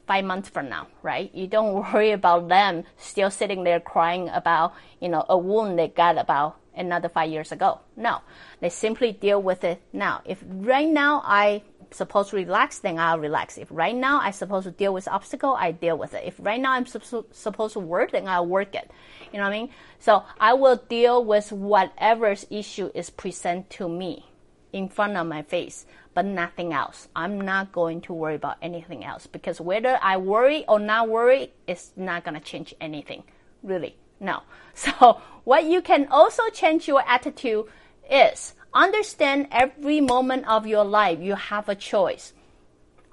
five 0.07 0.25
months 0.25 0.49
from 0.49 0.69
now, 0.69 0.89
right? 1.03 1.35
You 1.35 1.47
don't 1.47 1.75
worry 1.93 2.13
about 2.13 2.49
them 2.49 2.85
still 2.97 3.31
sitting 3.31 3.65
there 3.65 3.81
crying 3.81 4.29
about, 4.29 4.75
you 5.01 5.09
know, 5.09 5.25
a 5.29 5.39
wound 5.39 5.79
they 5.79 5.89
got 5.89 6.19
about 6.19 6.59
another 6.77 7.09
five 7.09 7.31
years 7.31 7.53
ago. 7.53 7.81
No, 7.97 8.21
they 8.61 8.69
simply 8.69 9.13
deal 9.13 9.41
with 9.41 9.65
it 9.65 9.83
now. 9.93 10.23
If 10.25 10.43
right 10.47 10.89
now 10.89 11.23
I 11.25 11.63
supposed 11.97 12.31
to 12.31 12.37
relax, 12.37 12.79
then 12.79 12.99
I'll 12.99 13.19
relax. 13.19 13.59
If 13.59 13.69
right 13.71 13.95
now 13.95 14.21
I'm 14.21 14.33
supposed 14.33 14.65
to 14.65 14.71
deal 14.71 14.95
with 14.95 15.09
obstacle, 15.09 15.55
I 15.55 15.73
deal 15.73 15.99
with 15.99 16.15
it. 16.15 16.25
If 16.25 16.37
right 16.39 16.61
now 16.61 16.73
I'm 16.73 16.87
su- 16.87 17.27
supposed 17.33 17.73
to 17.75 17.81
work, 17.81 18.13
then 18.13 18.29
I'll 18.29 18.47
work 18.47 18.75
it. 18.75 18.91
You 19.33 19.39
know 19.39 19.45
what 19.45 19.55
I 19.55 19.59
mean? 19.59 19.71
So 19.99 20.25
I 20.39 20.55
will 20.55 20.77
deal 20.77 21.25
with 21.25 21.53
whatever 21.53 22.35
issue 22.51 22.91
is 22.95 23.11
present 23.11 23.71
to 23.71 23.89
me 23.89 24.27
in 24.73 24.89
front 24.89 25.17
of 25.17 25.27
my 25.27 25.43
face, 25.43 25.87
but 26.15 26.25
nothing 26.25 26.73
else. 26.73 27.09
I'm 27.17 27.41
not 27.41 27.73
going 27.73 28.01
to 28.03 28.13
worry 28.13 28.35
about 28.35 28.57
anything 28.61 29.05
else 29.05 29.27
because 29.27 29.61
whether 29.61 29.99
I 30.03 30.17
worry 30.19 30.65
or 30.69 30.79
not 30.79 31.09
worry, 31.09 31.53
it's 31.67 31.93
not 31.97 32.25
going 32.25 32.35
to 32.35 32.41
change 32.41 32.75
anything. 32.81 33.25
Really, 33.63 33.97
no. 34.21 34.43
So 34.75 35.23
what 35.45 35.65
you 35.65 35.81
can 35.81 36.09
also 36.11 36.43
change 36.53 36.87
your 36.87 37.03
attitude 37.09 37.65
is 38.11 38.53
understand 38.77 39.49
every 39.51 40.03
moment 40.03 40.47
of 40.47 40.67
your 40.67 40.85
life 40.85 41.19
you 41.21 41.35
have 41.35 41.69
a 41.69 41.75
choice. 41.75 42.35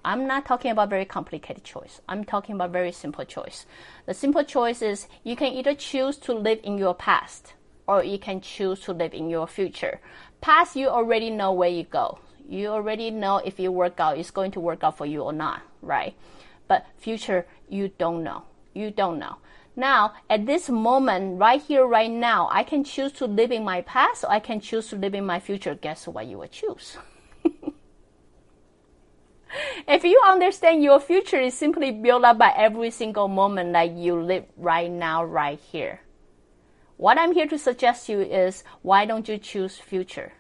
I'm 0.06 0.28
not 0.28 0.46
talking 0.46 0.72
about 0.72 0.90
very 0.90 1.06
complicated 1.06 1.64
choice. 1.64 2.02
I'm 2.10 2.26
talking 2.26 2.56
about 2.56 2.72
very 2.72 2.92
simple 2.92 3.24
choice. 3.24 3.66
The 4.06 4.14
simple 4.14 4.44
choice 4.44 4.82
is 4.82 5.08
you 5.24 5.38
can 5.38 5.54
either 5.54 5.74
choose 5.74 6.18
to 6.18 6.34
live 6.34 6.60
in 6.64 6.78
your 6.78 6.94
past 6.94 7.54
or 7.88 8.04
you 8.04 8.20
can 8.20 8.42
choose 8.42 8.82
to 8.82 8.92
live 8.92 9.14
in 9.14 9.30
your 9.30 9.48
future. 9.48 10.02
Past, 10.42 10.76
you 10.76 10.90
already 10.90 11.30
know 11.30 11.54
where 11.54 11.70
you 11.70 11.84
go. 11.84 12.20
You 12.50 12.68
already 12.68 13.12
know 13.12 13.38
if 13.38 13.58
you 13.58 13.72
work 13.72 14.02
out, 14.02 14.18
it's 14.18 14.32
going 14.32 14.52
to 14.52 14.60
work 14.60 14.84
out 14.84 14.98
for 14.98 15.06
you 15.06 15.22
or 15.22 15.32
not, 15.32 15.62
right? 15.82 16.14
But 16.68 16.86
future, 16.98 17.46
you 17.70 17.90
don't 17.98 18.24
know. 18.24 18.44
You 18.74 18.92
don't 18.92 19.20
know. 19.20 19.38
Now, 19.76 20.14
at 20.30 20.46
this 20.46 20.70
moment, 20.70 21.40
right 21.40 21.62
here, 21.62 21.86
right 21.86 22.12
now, 22.12 22.48
I 22.52 22.64
can 22.64 22.84
choose 22.84 23.12
to 23.14 23.26
live 23.26 23.52
in 23.52 23.64
my 23.64 23.82
past 23.82 24.24
or 24.24 24.32
I 24.32 24.40
can 24.40 24.60
choose 24.60 24.90
to 24.90 24.96
live 24.96 25.16
in 25.16 25.26
my 25.26 25.40
future. 25.40 25.74
Guess 25.74 26.08
what 26.08 26.28
you 26.28 26.38
will 26.38 26.48
choose? 26.48 26.98
if 29.88 30.04
you 30.04 30.22
understand 30.26 30.84
your 30.84 31.00
future 31.00 31.40
is 31.40 31.56
simply 31.56 31.92
built 31.92 32.24
up 32.24 32.38
by 32.38 32.54
every 32.56 32.92
single 32.92 33.28
moment 33.28 33.74
that 33.74 33.92
you 33.92 34.22
live 34.22 34.46
right 34.58 34.92
now, 34.92 35.24
right 35.24 35.60
here. 35.60 36.02
What 36.98 37.18
I'm 37.18 37.34
here 37.34 37.48
to 37.48 37.58
suggest 37.58 38.08
you 38.10 38.22
is 38.22 38.64
why 38.84 39.06
don't 39.06 39.28
you 39.28 39.40
choose 39.40 39.78
future? 39.78 40.34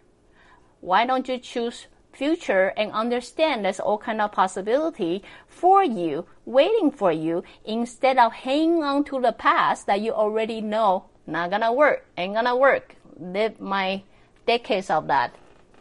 Why 0.79 1.05
don't 1.07 1.27
you 1.27 1.39
choose 1.39 1.87
future 2.13 2.73
and 2.77 2.91
understand 2.91 3.65
there's 3.65 3.79
all 3.79 3.97
kind 3.97 4.21
of 4.21 4.31
possibility 4.31 5.23
for 5.47 5.83
you, 5.83 6.25
waiting 6.45 6.91
for 6.91 7.11
you, 7.11 7.43
instead 7.65 8.17
of 8.17 8.31
hanging 8.31 8.83
on 8.83 9.03
to 9.05 9.19
the 9.19 9.31
past 9.31 9.87
that 9.87 10.01
you 10.01 10.13
already 10.13 10.61
know 10.61 11.05
not 11.25 11.49
gonna 11.49 11.71
work, 11.71 12.05
ain't 12.17 12.33
gonna 12.33 12.55
work. 12.55 12.95
Live 13.17 13.59
my 13.59 14.03
decades 14.45 14.89
of 14.89 15.07
that. 15.07 15.33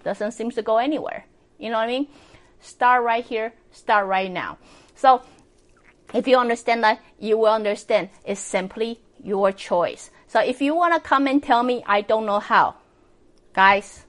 Doesn't 0.05 0.33
seem 0.33 0.51
to 0.53 0.63
go 0.63 0.79
anywhere. 0.79 1.27
You 1.59 1.71
know 1.71 1.79
what 1.79 1.85
I 1.85 1.89
mean? 1.89 2.09
Start 2.61 3.05
right 3.05 3.25
here, 3.25 3.53
start 3.73 4.07
right 4.07 4.31
now. 4.31 4.59
So 4.95 5.23
if 6.15 6.29
you 6.29 6.37
understand 6.39 6.85
that, 6.85 7.01
you 7.19 7.39
will 7.39 7.53
understand 7.53 8.11
it's 8.25 8.41
simply 8.41 9.01
your 9.23 9.53
choice. 9.53 10.11
So 10.29 10.41
if 10.41 10.61
you 10.63 10.75
wanna 10.75 11.01
come 11.01 11.27
and 11.27 11.43
tell 11.43 11.63
me 11.63 11.83
I 11.87 12.03
don't 12.03 12.27
know 12.27 12.39
how, 12.41 12.77
guys, 13.53 14.05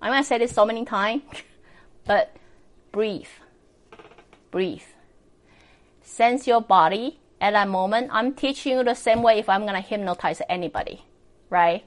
I'm 0.00 0.12
gonna 0.12 0.24
say 0.24 0.38
this 0.38 0.52
so 0.52 0.64
many 0.64 0.84
times, 0.84 1.22
but 2.06 2.34
breathe. 2.92 3.26
Breathe. 4.50 4.82
Sense 6.02 6.46
your 6.46 6.60
body 6.60 7.18
at 7.40 7.52
that 7.52 7.68
moment. 7.68 8.10
I'm 8.12 8.34
teaching 8.34 8.78
you 8.78 8.84
the 8.84 8.94
same 8.94 9.22
way 9.22 9.38
if 9.38 9.48
I'm 9.48 9.66
gonna 9.66 9.80
hypnotize 9.80 10.40
anybody, 10.48 11.04
right? 11.50 11.84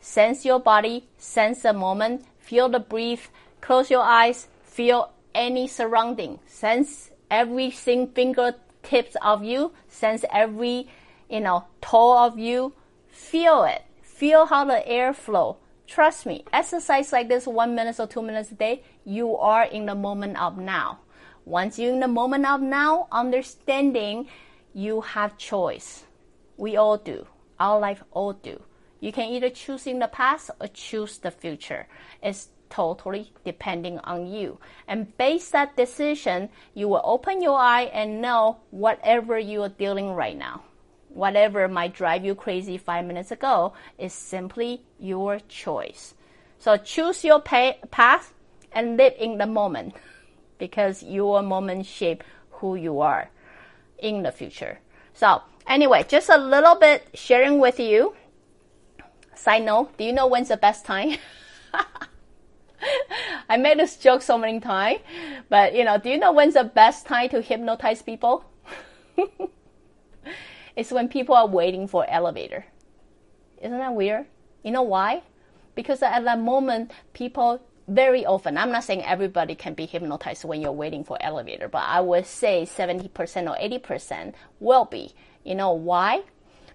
Sense 0.00 0.44
your 0.44 0.60
body, 0.60 1.06
sense 1.18 1.62
the 1.62 1.72
moment, 1.72 2.24
feel 2.38 2.68
the 2.68 2.80
breathe, 2.80 3.20
close 3.60 3.90
your 3.90 4.02
eyes, 4.02 4.48
feel 4.62 5.12
any 5.34 5.68
surrounding, 5.68 6.38
sense 6.46 7.10
every 7.30 7.70
single 7.70 8.14
fingertips 8.14 9.16
of 9.22 9.44
you, 9.44 9.72
sense 9.88 10.24
every, 10.32 10.88
you 11.28 11.40
know, 11.40 11.64
toe 11.80 12.24
of 12.26 12.38
you, 12.38 12.72
feel 13.08 13.64
it, 13.64 13.82
feel 14.02 14.46
how 14.46 14.64
the 14.64 14.86
air 14.88 15.12
flow, 15.12 15.58
Trust 15.90 16.24
me, 16.24 16.44
exercise 16.52 17.12
like 17.12 17.26
this 17.26 17.48
one 17.48 17.74
minute 17.74 17.98
or 17.98 18.06
two 18.06 18.22
minutes 18.22 18.52
a 18.52 18.54
day, 18.54 18.84
you 19.04 19.36
are 19.36 19.64
in 19.64 19.86
the 19.86 19.94
moment 19.96 20.40
of 20.40 20.56
now. 20.56 21.00
Once 21.44 21.80
you're 21.80 21.92
in 21.92 21.98
the 21.98 22.06
moment 22.06 22.46
of 22.46 22.60
now, 22.60 23.08
understanding 23.10 24.28
you 24.72 25.00
have 25.00 25.36
choice. 25.36 26.04
We 26.56 26.76
all 26.76 26.96
do. 26.96 27.26
Our 27.58 27.80
life 27.80 28.04
all 28.12 28.34
do. 28.34 28.62
You 29.00 29.10
can 29.10 29.30
either 29.30 29.50
choose 29.50 29.88
in 29.88 29.98
the 29.98 30.06
past 30.06 30.52
or 30.60 30.68
choose 30.68 31.18
the 31.18 31.32
future. 31.32 31.88
It's 32.22 32.50
totally 32.68 33.32
depending 33.44 33.98
on 34.04 34.28
you. 34.28 34.60
And 34.86 35.18
based 35.18 35.50
that 35.50 35.76
decision, 35.76 36.50
you 36.72 36.86
will 36.86 37.02
open 37.02 37.42
your 37.42 37.58
eye 37.58 37.90
and 37.92 38.22
know 38.22 38.58
whatever 38.70 39.36
you 39.40 39.64
are 39.64 39.68
dealing 39.68 40.12
right 40.12 40.38
now 40.38 40.62
whatever 41.14 41.68
might 41.68 41.94
drive 41.94 42.24
you 42.24 42.34
crazy 42.34 42.78
five 42.78 43.04
minutes 43.04 43.30
ago 43.30 43.72
is 43.98 44.12
simply 44.12 44.82
your 44.98 45.40
choice. 45.48 46.14
So 46.58 46.76
choose 46.76 47.24
your 47.24 47.40
path 47.40 48.32
and 48.72 48.96
live 48.96 49.14
in 49.18 49.38
the 49.38 49.46
moment 49.46 49.94
because 50.58 51.02
your 51.02 51.42
moment 51.42 51.86
shape 51.86 52.22
who 52.52 52.74
you 52.74 53.00
are 53.00 53.30
in 53.98 54.22
the 54.22 54.32
future. 54.32 54.78
So 55.14 55.42
anyway, 55.66 56.04
just 56.08 56.28
a 56.28 56.38
little 56.38 56.74
bit 56.76 57.08
sharing 57.14 57.58
with 57.58 57.80
you. 57.80 58.14
Side 59.34 59.64
note, 59.64 59.96
do 59.96 60.04
you 60.04 60.12
know 60.12 60.26
when's 60.26 60.48
the 60.48 60.56
best 60.56 60.84
time? 60.84 61.16
I 63.48 63.56
made 63.56 63.78
this 63.78 63.96
joke 63.96 64.22
so 64.22 64.38
many 64.38 64.60
times, 64.60 65.00
but 65.48 65.74
you 65.74 65.84
know, 65.84 65.98
do 65.98 66.10
you 66.10 66.18
know 66.18 66.32
when's 66.32 66.54
the 66.54 66.64
best 66.64 67.06
time 67.06 67.30
to 67.30 67.40
hypnotize 67.40 68.02
people? 68.02 68.44
is 70.76 70.92
when 70.92 71.08
people 71.08 71.34
are 71.34 71.46
waiting 71.46 71.86
for 71.86 72.08
elevator. 72.08 72.64
Isn't 73.62 73.78
that 73.78 73.94
weird? 73.94 74.26
You 74.62 74.70
know 74.72 74.82
why? 74.82 75.22
Because 75.74 76.02
at 76.02 76.24
that 76.24 76.40
moment, 76.40 76.92
people 77.12 77.60
very 77.88 78.24
often, 78.24 78.56
I'm 78.56 78.70
not 78.70 78.84
saying 78.84 79.02
everybody 79.04 79.54
can 79.54 79.74
be 79.74 79.86
hypnotized 79.86 80.44
when 80.44 80.60
you're 80.60 80.72
waiting 80.72 81.02
for 81.02 81.18
elevator, 81.20 81.68
but 81.68 81.82
I 81.82 82.00
would 82.00 82.24
say 82.24 82.62
70% 82.64 83.08
or 83.10 83.56
80% 83.56 84.34
will 84.60 84.84
be. 84.84 85.12
You 85.44 85.56
know 85.56 85.72
why? 85.72 86.22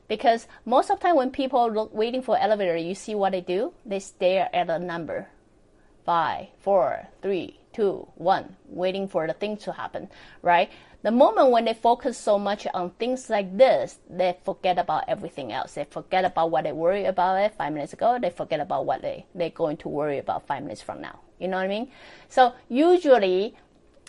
Because 0.08 0.48
most 0.66 0.90
of 0.90 1.00
the 1.00 1.08
time 1.08 1.16
when 1.16 1.32
people 1.32 1.60
are 1.60 1.86
waiting 1.88 2.22
for 2.22 2.38
elevator, 2.38 2.76
you 2.76 2.96
see 2.96 3.16
what 3.16 3.32
they 3.32 3.42
do? 3.42 3.74
They 3.86 4.00
stare 4.00 4.50
at 4.54 4.70
a 4.70 4.78
number. 4.78 5.30
Five, 6.06 6.48
four, 6.60 7.08
three, 7.22 7.60
two, 7.74 8.08
one, 8.16 8.56
waiting 8.68 9.08
for 9.08 9.26
the 9.26 9.34
thing 9.34 9.58
to 9.58 9.72
happen, 9.72 10.10
right? 10.42 10.70
The 11.06 11.12
moment 11.12 11.52
when 11.52 11.66
they 11.66 11.76
focus 11.76 12.18
so 12.18 12.40
much 12.40 12.66
on 12.74 12.90
things 12.90 13.30
like 13.30 13.56
this, 13.56 14.00
they 14.10 14.36
forget 14.44 14.80
about 14.80 15.04
everything 15.08 15.54
else. 15.54 15.76
They 15.76 15.84
forget 15.84 16.26
about 16.26 16.50
what 16.50 16.64
they 16.64 16.72
worried 16.72 17.06
about 17.06 17.36
it 17.36 17.54
five 17.54 17.74
minutes 17.74 17.94
ago. 17.94 18.18
They 18.20 18.32
forget 18.32 18.60
about 18.60 18.88
what 18.88 19.04
they, 19.04 19.28
they're 19.36 19.52
going 19.52 19.78
to 19.78 19.88
worry 19.88 20.18
about 20.18 20.48
five 20.48 20.64
minutes 20.64 20.82
from 20.82 21.02
now. 21.02 21.20
You 21.38 21.48
know 21.48 21.58
what 21.58 21.66
I 21.66 21.68
mean? 21.68 21.92
So 22.28 22.54
usually 22.70 23.56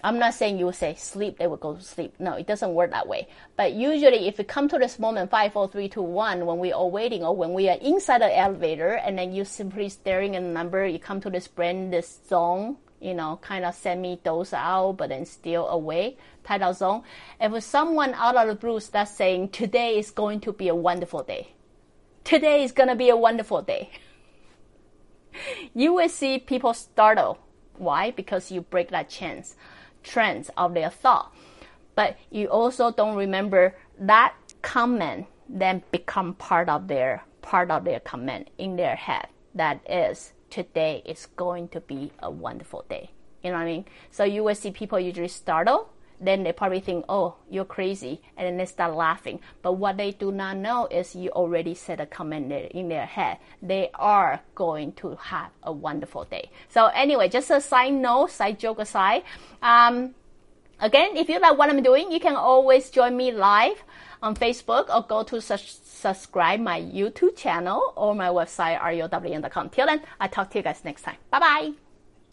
I'm 0.02 0.18
not 0.18 0.32
saying 0.32 0.58
you 0.58 0.64
will 0.64 0.72
say 0.72 0.94
sleep, 0.94 1.36
they 1.36 1.46
will 1.46 1.58
go 1.58 1.74
to 1.74 1.82
sleep. 1.82 2.14
No, 2.18 2.32
it 2.32 2.46
doesn't 2.46 2.72
work 2.72 2.92
that 2.92 3.06
way. 3.06 3.28
But 3.56 3.74
usually, 3.74 4.26
if 4.26 4.38
you 4.38 4.44
come 4.44 4.66
to 4.70 4.78
this 4.78 4.98
moment, 4.98 5.30
five, 5.30 5.52
four, 5.52 5.68
three, 5.68 5.90
two, 5.90 6.00
one, 6.00 6.46
when 6.46 6.58
we 6.58 6.72
are 6.72 6.88
waiting 6.88 7.22
or 7.24 7.36
when 7.36 7.52
we 7.52 7.68
are 7.68 7.76
inside 7.76 8.22
the 8.22 8.38
elevator, 8.38 8.92
and 8.92 9.18
then 9.18 9.34
you 9.34 9.44
simply 9.44 9.90
staring 9.90 10.34
at 10.34 10.42
the 10.42 10.48
number, 10.48 10.86
you 10.86 10.98
come 10.98 11.20
to 11.20 11.28
this 11.28 11.46
brain, 11.46 11.90
this 11.90 12.20
zone, 12.26 12.78
you 13.00 13.14
know, 13.14 13.38
kind 13.42 13.64
of 13.64 13.74
semi 13.74 14.16
doze 14.16 14.52
out, 14.52 14.96
but 14.98 15.10
then 15.10 15.24
still 15.26 15.66
tight 16.44 16.62
out 16.62 16.76
zone. 16.76 17.02
For 17.40 17.60
someone 17.60 18.14
out 18.14 18.36
of 18.36 18.48
the 18.48 18.54
blue 18.54 18.80
starts 18.80 19.12
saying, 19.12 19.50
today 19.50 19.98
is 19.98 20.10
going 20.10 20.40
to 20.40 20.52
be 20.52 20.68
a 20.68 20.74
wonderful 20.74 21.22
day. 21.22 21.52
Today 22.24 22.64
is 22.64 22.72
going 22.72 22.88
to 22.88 22.96
be 22.96 23.08
a 23.08 23.16
wonderful 23.16 23.62
day. 23.62 23.90
you 25.74 25.94
will 25.94 26.08
see 26.08 26.38
people 26.38 26.74
startle. 26.74 27.38
Why? 27.76 28.10
Because 28.10 28.50
you 28.50 28.62
break 28.62 28.90
that 28.90 29.08
chance 29.08 29.54
trends 30.02 30.50
of 30.56 30.74
their 30.74 30.90
thought. 30.90 31.34
But 31.94 32.16
you 32.30 32.46
also 32.46 32.92
don't 32.92 33.16
remember 33.16 33.76
that 33.98 34.34
comment 34.62 35.26
then 35.48 35.82
become 35.90 36.34
part 36.34 36.68
of 36.68 36.88
their 36.88 37.24
part 37.42 37.70
of 37.70 37.84
their 37.84 38.00
comment 38.00 38.48
in 38.58 38.76
their 38.76 38.96
head. 38.96 39.28
That 39.54 39.80
is 39.88 40.32
today 40.50 41.02
is 41.04 41.26
going 41.36 41.68
to 41.68 41.80
be 41.80 42.12
a 42.20 42.30
wonderful 42.30 42.84
day. 42.88 43.10
You 43.42 43.50
know 43.50 43.58
what 43.58 43.64
I 43.64 43.66
mean? 43.66 43.84
So 44.10 44.24
you 44.24 44.42
will 44.42 44.54
see 44.54 44.70
people 44.70 44.98
usually 44.98 45.28
startle, 45.28 45.88
then 46.20 46.42
they 46.42 46.52
probably 46.52 46.80
think, 46.80 47.04
oh, 47.08 47.36
you're 47.50 47.64
crazy, 47.64 48.20
and 48.36 48.46
then 48.46 48.56
they 48.56 48.64
start 48.64 48.94
laughing. 48.94 49.40
But 49.62 49.74
what 49.74 49.96
they 49.96 50.12
do 50.12 50.32
not 50.32 50.56
know 50.56 50.88
is 50.90 51.14
you 51.14 51.30
already 51.30 51.74
said 51.74 52.00
a 52.00 52.06
comment 52.06 52.50
in 52.52 52.88
their 52.88 53.06
head. 53.06 53.38
They 53.62 53.90
are 53.94 54.40
going 54.54 54.92
to 54.92 55.16
have 55.16 55.50
a 55.62 55.72
wonderful 55.72 56.24
day. 56.24 56.50
So 56.68 56.86
anyway, 56.86 57.28
just 57.28 57.50
a 57.50 57.60
side 57.60 57.94
note, 57.94 58.30
side 58.30 58.58
joke 58.58 58.78
aside. 58.78 59.24
Um, 59.62 60.14
again, 60.80 61.16
if 61.16 61.28
you 61.28 61.38
like 61.38 61.58
what 61.58 61.70
I'm 61.70 61.82
doing, 61.82 62.10
you 62.10 62.20
can 62.20 62.36
always 62.36 62.90
join 62.90 63.16
me 63.16 63.32
live 63.32 63.82
on 64.26 64.34
Facebook 64.34 64.94
or 64.94 65.02
go 65.06 65.22
to 65.22 65.40
su- 65.40 65.56
subscribe 65.56 66.60
my 66.60 66.80
YouTube 66.80 67.36
channel 67.36 67.92
or 67.96 68.14
my 68.14 68.28
website, 68.28 68.78
ryown.com. 68.80 69.70
Till 69.70 69.86
then, 69.86 70.02
I'll 70.20 70.28
talk 70.28 70.50
to 70.50 70.58
you 70.58 70.64
guys 70.64 70.84
next 70.84 71.02
time. 71.02 71.16
Bye 71.30 71.38
bye. 71.38 71.72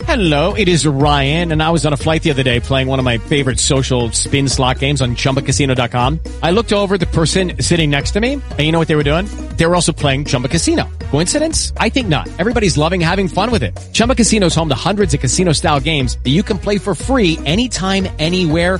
Hello, 0.05 0.53
it 0.55 0.67
is 0.67 0.85
Ryan, 0.87 1.51
and 1.51 1.61
I 1.61 1.69
was 1.69 1.85
on 1.85 1.93
a 1.93 1.97
flight 1.97 2.23
the 2.23 2.31
other 2.31 2.43
day 2.43 2.59
playing 2.59 2.87
one 2.87 2.99
of 2.99 3.05
my 3.05 3.19
favorite 3.19 3.59
social 3.59 4.11
spin 4.11 4.49
slot 4.49 4.79
games 4.79 5.01
on 5.01 5.15
ChumbaCasino.com. 5.15 6.19
I 6.41 6.51
looked 6.51 6.73
over 6.73 6.97
the 6.97 7.05
person 7.05 7.61
sitting 7.61 7.89
next 7.91 8.11
to 8.11 8.19
me, 8.19 8.33
and 8.33 8.59
you 8.59 8.71
know 8.71 8.79
what 8.79 8.87
they 8.87 8.95
were 8.95 9.03
doing? 9.03 9.27
They 9.55 9.65
were 9.65 9.75
also 9.75 9.93
playing 9.93 10.25
Chumba 10.25 10.49
Casino. 10.49 10.89
Coincidence? 11.11 11.71
I 11.77 11.89
think 11.89 12.07
not. 12.07 12.27
Everybody's 12.39 12.75
loving 12.77 12.99
having 13.01 13.27
fun 13.27 13.51
with 13.51 13.63
it. 13.63 13.79
Chumba 13.93 14.15
Casino 14.15 14.47
is 14.47 14.55
home 14.55 14.69
to 14.69 14.75
hundreds 14.75 15.13
of 15.13 15.19
casino-style 15.19 15.79
games 15.79 16.17
that 16.23 16.31
you 16.31 16.43
can 16.43 16.57
play 16.57 16.79
for 16.79 16.95
free 16.95 17.37
anytime, 17.45 18.07
anywhere, 18.19 18.79